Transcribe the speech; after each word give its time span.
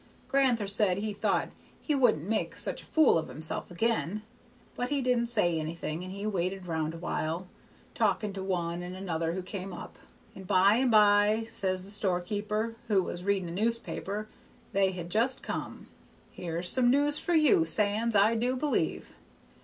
Gran'ther 0.29 0.65
said 0.65 0.97
he 0.97 1.13
thought 1.13 1.49
he 1.79 1.93
wouldn't 1.93 2.27
make 2.27 2.57
such 2.57 2.81
a 2.81 2.85
fool 2.87 3.19
of 3.19 3.27
himself 3.27 3.69
again, 3.69 4.23
but 4.75 4.89
he 4.89 4.99
didn't 4.99 5.27
say 5.27 5.59
anything, 5.59 6.01
and 6.03 6.11
he 6.11 6.25
waited 6.25 6.65
round 6.65 6.95
awhile, 6.95 7.45
talking 7.93 8.33
to 8.33 8.41
one 8.43 8.81
and 8.81 8.95
another 8.95 9.33
who 9.33 9.43
came 9.43 9.71
up, 9.71 9.99
and 10.33 10.47
by 10.47 10.73
and 10.77 10.89
by 10.89 11.45
says 11.47 11.83
the 11.85 11.91
store 11.91 12.19
keeper, 12.19 12.73
who 12.87 13.03
was 13.03 13.23
reading 13.23 13.49
a 13.49 13.51
newspaper 13.51 14.27
that 14.73 14.91
had 14.95 15.11
just 15.11 15.43
come, 15.43 15.85
'Here's 16.31 16.67
some 16.67 16.89
news 16.89 17.19
for 17.19 17.35
you, 17.35 17.63
Sands, 17.63 18.15
I 18.15 18.33
do 18.33 18.55
believe! 18.55 19.11